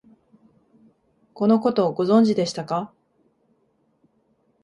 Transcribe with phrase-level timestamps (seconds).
[1.35, 2.91] このこと、ご存知でしたか？